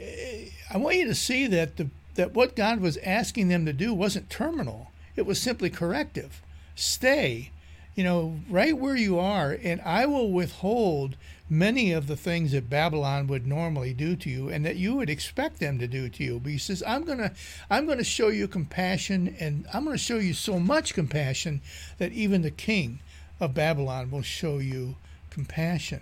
Eh, 0.00 0.50
I 0.72 0.78
want 0.78 0.94
you 0.94 1.06
to 1.06 1.16
see 1.16 1.48
that 1.48 1.76
the 1.78 1.88
that 2.14 2.32
what 2.32 2.54
God 2.54 2.78
was 2.78 2.96
asking 2.98 3.48
them 3.48 3.66
to 3.66 3.72
do 3.72 3.92
wasn't 3.92 4.30
terminal. 4.30 4.92
It 5.16 5.26
was 5.26 5.42
simply 5.42 5.68
corrective. 5.68 6.40
Stay, 6.76 7.50
you 7.96 8.04
know, 8.04 8.38
right 8.48 8.78
where 8.78 8.94
you 8.94 9.18
are, 9.18 9.58
and 9.60 9.80
I 9.80 10.06
will 10.06 10.30
withhold 10.30 11.16
many 11.50 11.90
of 11.90 12.06
the 12.06 12.16
things 12.16 12.52
that 12.52 12.70
Babylon 12.70 13.26
would 13.26 13.48
normally 13.48 13.92
do 13.92 14.14
to 14.14 14.30
you 14.30 14.48
and 14.48 14.64
that 14.64 14.76
you 14.76 14.94
would 14.94 15.10
expect 15.10 15.58
them 15.58 15.80
to 15.80 15.88
do 15.88 16.08
to 16.08 16.22
you. 16.22 16.38
But 16.38 16.52
he 16.52 16.58
says, 16.58 16.84
I'm 16.86 17.02
gonna 17.02 17.32
I'm 17.68 17.84
gonna 17.84 18.04
show 18.04 18.28
you 18.28 18.46
compassion 18.46 19.34
and 19.40 19.66
I'm 19.74 19.84
gonna 19.84 19.98
show 19.98 20.18
you 20.18 20.34
so 20.34 20.60
much 20.60 20.94
compassion 20.94 21.62
that 21.98 22.12
even 22.12 22.42
the 22.42 22.52
king 22.52 23.00
of 23.40 23.54
Babylon 23.54 24.10
will 24.10 24.22
show 24.22 24.58
you 24.58 24.96
compassion. 25.30 26.00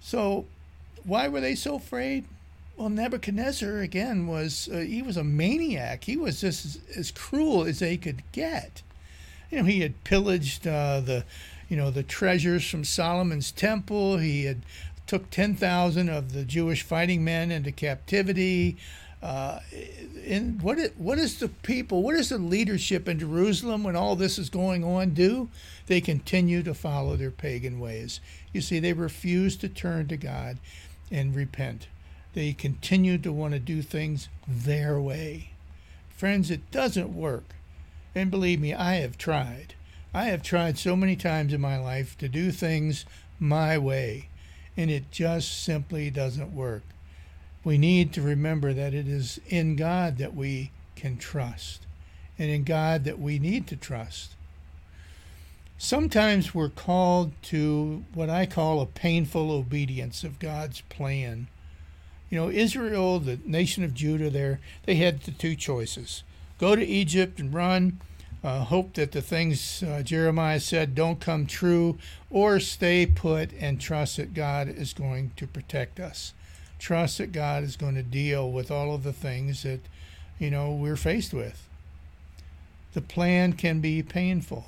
So 0.00 0.46
why 1.04 1.28
were 1.28 1.40
they 1.40 1.54
so 1.54 1.76
afraid? 1.76 2.24
Well, 2.76 2.88
Nebuchadnezzar 2.88 3.78
again 3.78 4.26
was 4.26 4.68
uh, 4.72 4.78
he 4.78 5.02
was 5.02 5.16
a 5.16 5.24
maniac. 5.24 6.04
He 6.04 6.16
was 6.16 6.40
just 6.40 6.64
as, 6.64 6.78
as, 6.96 7.10
cruel 7.10 7.64
as 7.64 7.78
they 7.78 7.96
could 7.96 8.22
get. 8.32 8.82
You 9.50 9.58
know, 9.58 9.64
he 9.64 9.80
had 9.80 10.02
pillaged 10.02 10.66
uh, 10.66 11.00
the 11.00 11.24
you 11.68 11.76
know, 11.76 11.90
the 11.90 12.02
treasures 12.02 12.68
from 12.68 12.84
Solomon's 12.84 13.50
temple. 13.50 14.18
He 14.18 14.44
had 14.44 14.62
took 15.06 15.30
10,000 15.30 16.08
of 16.08 16.32
the 16.32 16.44
Jewish 16.44 16.82
fighting 16.82 17.24
men 17.24 17.50
into 17.50 17.72
captivity. 17.72 18.76
Uh, 19.24 19.58
and 20.26 20.60
what 20.60 20.78
is, 20.78 20.90
what 20.98 21.18
is 21.18 21.38
the 21.38 21.48
people, 21.48 22.02
what 22.02 22.14
does 22.14 22.28
the 22.28 22.36
leadership 22.36 23.08
in 23.08 23.18
Jerusalem 23.18 23.82
when 23.82 23.96
all 23.96 24.16
this 24.16 24.38
is 24.38 24.50
going 24.50 24.84
on 24.84 25.14
do? 25.14 25.48
They 25.86 26.02
continue 26.02 26.62
to 26.62 26.74
follow 26.74 27.16
their 27.16 27.30
pagan 27.30 27.80
ways. 27.80 28.20
You 28.52 28.60
see, 28.60 28.80
they 28.80 28.92
refuse 28.92 29.56
to 29.56 29.68
turn 29.70 30.08
to 30.08 30.18
God 30.18 30.58
and 31.10 31.34
repent. 31.34 31.86
They 32.34 32.52
continue 32.52 33.16
to 33.16 33.32
want 33.32 33.54
to 33.54 33.58
do 33.58 33.80
things 33.80 34.28
their 34.46 35.00
way. 35.00 35.52
Friends, 36.10 36.50
it 36.50 36.70
doesn't 36.70 37.16
work. 37.16 37.44
And 38.14 38.30
believe 38.30 38.60
me, 38.60 38.74
I 38.74 38.96
have 38.96 39.16
tried. 39.16 39.72
I 40.12 40.24
have 40.24 40.42
tried 40.42 40.76
so 40.76 40.96
many 40.96 41.16
times 41.16 41.54
in 41.54 41.62
my 41.62 41.78
life 41.78 42.18
to 42.18 42.28
do 42.28 42.52
things 42.52 43.06
my 43.40 43.78
way, 43.78 44.28
and 44.76 44.90
it 44.90 45.10
just 45.10 45.64
simply 45.64 46.10
doesn't 46.10 46.54
work. 46.54 46.82
We 47.64 47.78
need 47.78 48.12
to 48.12 48.22
remember 48.22 48.72
that 48.72 48.94
it 48.94 49.08
is 49.08 49.40
in 49.48 49.74
God 49.74 50.18
that 50.18 50.34
we 50.34 50.70
can 50.94 51.16
trust, 51.16 51.86
and 52.38 52.50
in 52.50 52.64
God 52.64 53.04
that 53.04 53.18
we 53.18 53.38
need 53.38 53.66
to 53.68 53.76
trust. 53.76 54.32
Sometimes 55.78 56.54
we're 56.54 56.68
called 56.68 57.32
to 57.44 58.04
what 58.14 58.30
I 58.30 58.46
call 58.46 58.80
a 58.80 58.86
painful 58.86 59.50
obedience 59.50 60.22
of 60.22 60.38
God's 60.38 60.82
plan. 60.82 61.48
You 62.30 62.38
know, 62.38 62.50
Israel, 62.50 63.18
the 63.18 63.38
nation 63.44 63.82
of 63.82 63.94
Judah, 63.94 64.30
there, 64.30 64.60
they 64.84 64.96
had 64.96 65.22
the 65.22 65.30
two 65.30 65.56
choices 65.56 66.22
go 66.58 66.76
to 66.76 66.84
Egypt 66.84 67.40
and 67.40 67.52
run 67.52 68.00
uh, 68.44 68.62
hope 68.64 68.92
that 68.94 69.12
the 69.12 69.22
things 69.22 69.82
uh, 69.82 70.02
Jeremiah 70.02 70.60
said 70.60 70.94
don't 70.94 71.18
come 71.18 71.46
true, 71.46 71.98
or 72.28 72.60
stay 72.60 73.06
put 73.06 73.50
and 73.58 73.80
trust 73.80 74.18
that 74.18 74.34
God 74.34 74.68
is 74.68 74.92
going 74.92 75.32
to 75.36 75.46
protect 75.46 75.98
us. 75.98 76.34
Trust 76.84 77.16
that 77.16 77.32
God 77.32 77.62
is 77.62 77.76
going 77.76 77.94
to 77.94 78.02
deal 78.02 78.52
with 78.52 78.70
all 78.70 78.94
of 78.94 79.04
the 79.04 79.12
things 79.14 79.62
that, 79.62 79.80
you 80.38 80.50
know, 80.50 80.70
we're 80.70 80.96
faced 80.96 81.32
with. 81.32 81.66
The 82.92 83.00
plan 83.00 83.54
can 83.54 83.80
be 83.80 84.02
painful. 84.02 84.66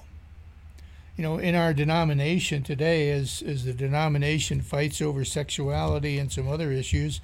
You 1.18 1.24
know, 1.24 1.36
in 1.36 1.54
our 1.54 1.74
denomination 1.74 2.62
today, 2.62 3.10
as, 3.10 3.42
as 3.46 3.66
the 3.66 3.74
denomination 3.74 4.62
fights 4.62 5.02
over 5.02 5.26
sexuality 5.26 6.18
and 6.18 6.32
some 6.32 6.48
other 6.48 6.72
issues, 6.72 7.20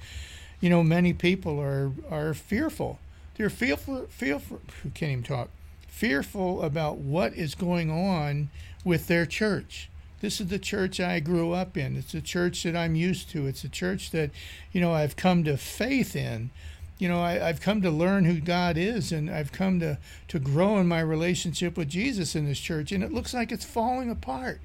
you 0.61 0.69
know, 0.69 0.83
many 0.83 1.11
people 1.11 1.59
are, 1.59 1.91
are 2.11 2.35
fearful. 2.35 2.99
They're 3.35 3.49
fearful, 3.49 4.05
fearful, 4.11 4.61
can't 4.93 5.11
even 5.11 5.23
talk 5.23 5.49
fearful 5.87 6.61
about 6.61 6.97
what 6.99 7.33
is 7.33 7.55
going 7.55 7.89
on 7.89 8.51
with 8.85 9.07
their 9.07 9.25
church. 9.25 9.89
This 10.23 10.39
is 10.39 10.47
the 10.47 10.57
church 10.57 11.01
I 11.01 11.19
grew 11.19 11.51
up 11.51 11.75
in. 11.75 11.97
It's 11.97 12.13
a 12.13 12.21
church 12.21 12.63
that 12.63 12.77
I'm 12.77 12.95
used 12.95 13.29
to. 13.31 13.45
It's 13.45 13.65
a 13.65 13.69
church 13.69 14.11
that, 14.11 14.31
you 14.71 14.79
know, 14.79 14.93
I've 14.93 15.17
come 15.17 15.43
to 15.43 15.57
faith 15.57 16.15
in. 16.15 16.49
You 16.97 17.09
know, 17.09 17.19
I, 17.19 17.33
have 17.33 17.59
come 17.59 17.81
to 17.81 17.91
learn 17.91 18.23
who 18.23 18.39
God 18.39 18.77
is, 18.77 19.11
and 19.11 19.29
I've 19.29 19.51
come 19.51 19.81
to, 19.81 19.97
to 20.29 20.39
grow 20.39 20.77
in 20.77 20.87
my 20.87 21.01
relationship 21.01 21.75
with 21.75 21.89
Jesus 21.89 22.35
in 22.35 22.45
this 22.45 22.61
church, 22.61 22.93
and 22.93 23.03
it 23.03 23.11
looks 23.11 23.33
like 23.33 23.51
it's 23.51 23.65
falling 23.65 24.09
apart 24.09 24.61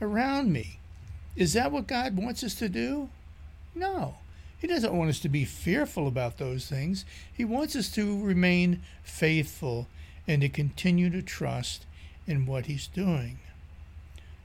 around 0.00 0.50
me. 0.50 0.78
Is 1.36 1.52
that 1.52 1.72
what 1.72 1.86
God 1.86 2.16
wants 2.16 2.42
us 2.42 2.54
to 2.54 2.70
do? 2.70 3.10
No. 3.74 4.14
He 4.58 4.66
doesn't 4.66 4.96
want 4.96 5.10
us 5.10 5.20
to 5.20 5.28
be 5.28 5.44
fearful 5.44 6.08
about 6.08 6.38
those 6.38 6.68
things. 6.68 7.04
He 7.30 7.44
wants 7.44 7.76
us 7.76 7.90
to 7.90 8.18
remain 8.24 8.80
faithful 9.02 9.88
and 10.26 10.40
to 10.40 10.48
continue 10.48 11.10
to 11.10 11.20
trust 11.20 11.84
in 12.26 12.46
what 12.46 12.64
He's 12.64 12.86
doing. 12.86 13.40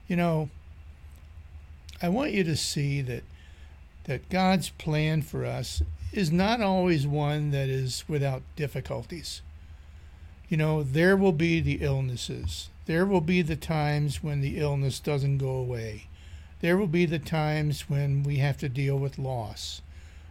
You 0.08 0.16
know, 0.16 0.50
I 2.00 2.08
want 2.08 2.32
you 2.32 2.44
to 2.44 2.56
see 2.56 3.00
that 3.02 3.24
that 4.04 4.30
God's 4.30 4.70
plan 4.70 5.20
for 5.20 5.44
us 5.44 5.82
is 6.12 6.32
not 6.32 6.62
always 6.62 7.06
one 7.06 7.50
that 7.50 7.68
is 7.68 8.04
without 8.08 8.42
difficulties. 8.56 9.42
You 10.48 10.56
know, 10.56 10.82
there 10.82 11.14
will 11.14 11.32
be 11.32 11.60
the 11.60 11.80
illnesses. 11.82 12.70
There 12.86 13.04
will 13.04 13.20
be 13.20 13.42
the 13.42 13.56
times 13.56 14.22
when 14.22 14.40
the 14.40 14.58
illness 14.58 14.98
doesn't 14.98 15.36
go 15.36 15.50
away. 15.50 16.06
There 16.62 16.78
will 16.78 16.86
be 16.86 17.04
the 17.04 17.18
times 17.18 17.90
when 17.90 18.22
we 18.22 18.38
have 18.38 18.56
to 18.58 18.68
deal 18.70 18.98
with 18.98 19.18
loss. 19.18 19.82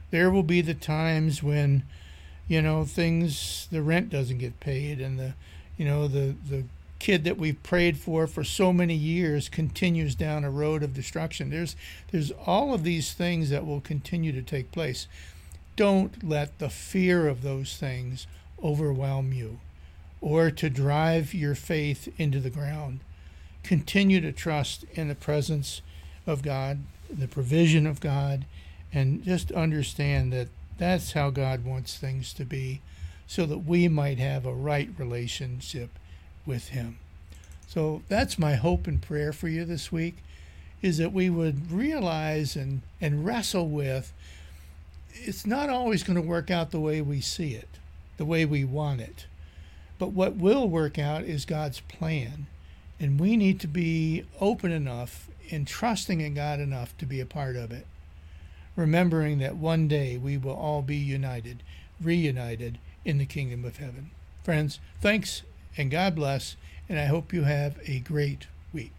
There 0.09 0.31
will 0.31 0.43
be 0.43 0.62
the 0.62 0.74
times 0.74 1.43
when, 1.43 1.83
you 2.47 2.63
know, 2.63 2.83
things 2.83 3.67
the 3.71 3.83
rent 3.83 4.09
doesn't 4.09 4.39
get 4.39 4.59
paid 4.59 5.00
and 5.00 5.19
the 5.19 5.33
you 5.77 5.86
know, 5.86 6.07
the 6.07 6.36
the 6.50 6.63
kid 7.00 7.24
that 7.24 7.38
we've 7.38 7.62
prayed 7.63 7.98
for 7.98 8.27
for 8.27 8.44
so 8.44 8.74
many 8.74 8.94
years 8.94 9.50
continues 9.50 10.16
down 10.16 10.44
a 10.44 10.50
road 10.50 10.84
of 10.84 10.94
destruction. 10.94 11.50
There's 11.50 11.75
there's 12.12 12.32
all 12.46 12.74
of 12.74 12.84
these 12.84 13.13
things 13.13 13.50
that 13.50 13.66
will 13.66 13.82
continue 13.82 14.32
to 14.32 14.42
take 14.42 14.72
place. 14.72 15.08
Don't 15.75 16.27
let 16.27 16.58
the 16.60 16.70
fear 16.70 17.27
of 17.27 17.42
those 17.42 17.77
things 17.77 18.25
overwhelm 18.63 19.34
you 19.34 19.60
or 20.22 20.50
to 20.50 20.70
drive 20.70 21.34
your 21.34 21.56
faith 21.56 22.12
into 22.18 22.39
the 22.39 22.50
ground. 22.50 23.00
Continue 23.63 24.22
to 24.22 24.32
trust 24.32 24.86
in 24.94 25.08
the 25.08 25.16
presence 25.16 25.82
of 26.25 26.42
God, 26.42 26.80
the 27.10 27.27
provision 27.27 27.86
of 27.86 28.00
God, 28.00 28.46
and 28.92 29.24
just 29.24 29.51
understand 29.51 30.34
that 30.34 30.48
that's 30.77 31.12
how 31.12 31.30
God 31.30 31.66
wants 31.66 31.98
things 31.98 32.34
to 32.34 32.46
be 32.46 32.82
so 33.27 33.46
that 33.46 33.60
we 33.60 33.88
might 33.88 34.18
have 34.18 34.46
a 34.46 34.54
right 34.54 34.89
relationship 34.98 35.89
with 36.48 36.70
him. 36.70 36.98
So 37.68 38.01
that's 38.08 38.39
my 38.39 38.56
hope 38.56 38.88
and 38.88 39.01
prayer 39.01 39.34
for 39.34 39.48
you 39.48 39.66
this 39.66 39.92
week 39.92 40.18
is 40.82 40.98
that 40.98 41.12
we 41.12 41.30
would 41.30 41.72
realize 41.72 42.56
and, 42.56 42.82
and 43.01 43.25
wrestle 43.25 43.68
with 43.68 44.13
it's 45.24 45.46
not 45.46 45.70
always 45.70 46.04
going 46.04 46.16
to 46.16 46.27
work 46.27 46.51
out 46.51 46.72
the 46.72 46.80
way 46.80 47.01
we 47.01 47.22
see 47.22 47.54
it, 47.54 47.70
the 48.18 48.25
way 48.25 48.46
we 48.46 48.63
want 48.63 49.01
it. 49.01 49.25
But 49.98 50.12
what 50.12 50.36
will 50.36 50.70
work 50.70 51.00
out 51.00 51.24
is 51.24 51.46
God's 51.46 51.80
plan. 51.82 52.48
And 53.00 53.20
we 53.20 53.36
need 53.36 53.60
to 53.62 53.68
be 53.68 54.25
open 54.39 54.72
enough 54.72 55.30
and 55.51 55.68
trusting 55.68 56.22
in 56.22 56.34
God 56.36 56.60
enough 56.60 56.98
to 56.98 57.06
be 57.06 57.20
a 57.20 57.25
part 57.25 57.56
of 57.56 57.72
it. 57.72 57.88
Remembering 58.75 59.39
that 59.39 59.56
one 59.56 59.88
day 59.88 60.18
we 60.18 60.38
will 60.38 60.56
all 60.56 60.82
be 60.82 60.98
united, 60.98 61.63
reunited 62.01 62.77
in 63.06 63.18
the 63.18 63.25
kingdom 63.25 63.66
of 63.66 63.77
heaven. 63.77 64.12
Friends, 64.44 64.80
thanks 65.01 65.42
and 65.77 65.91
God 65.91 66.15
bless, 66.15 66.55
and 66.89 67.00
I 67.00 67.05
hope 67.05 67.31
you 67.34 67.43
have 67.43 67.77
a 67.88 68.00
great 68.00 68.48
week. 68.74 68.91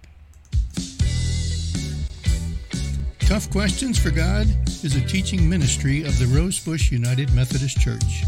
Tough 3.21 3.51
Questions 3.51 3.99
for 3.99 4.11
God 4.11 4.47
is 4.83 4.97
a 4.97 5.07
teaching 5.07 5.49
ministry 5.49 6.03
of 6.03 6.19
the 6.19 6.27
Rosebush 6.27 6.91
United 6.91 7.33
Methodist 7.35 7.81
Church, 7.81 8.25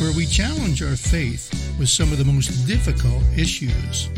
where 0.00 0.12
we 0.16 0.26
challenge 0.26 0.82
our 0.82 0.96
faith 0.96 1.50
with 1.78 1.88
some 1.88 2.12
of 2.12 2.18
the 2.18 2.24
most 2.24 2.66
difficult 2.66 3.22
issues. 3.36 4.08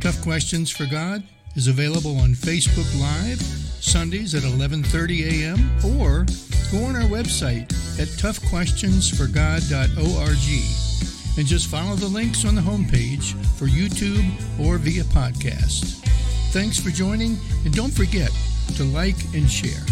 Tough 0.00 0.20
Questions 0.22 0.70
for 0.70 0.86
God 0.86 1.22
is 1.56 1.68
available 1.68 2.16
on 2.18 2.30
Facebook 2.30 2.88
Live 2.98 3.40
Sundays 3.82 4.34
at 4.34 4.44
11:30 4.44 5.42
a.m. 5.42 5.70
or 5.84 6.24
go 6.70 6.84
on 6.84 6.96
our 6.96 7.08
website 7.08 7.70
at 7.98 8.08
toughquestionsforgod.org 8.08 10.89
and 11.36 11.46
just 11.46 11.68
follow 11.68 11.94
the 11.96 12.08
links 12.08 12.44
on 12.44 12.54
the 12.54 12.60
homepage 12.60 13.34
for 13.56 13.66
YouTube 13.66 14.24
or 14.58 14.78
via 14.78 15.04
podcast. 15.04 16.04
Thanks 16.52 16.78
for 16.78 16.90
joining, 16.90 17.38
and 17.64 17.74
don't 17.74 17.92
forget 17.92 18.30
to 18.76 18.84
like 18.84 19.16
and 19.34 19.48
share. 19.50 19.84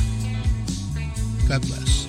God 1.49 1.63
bless. 1.63 2.08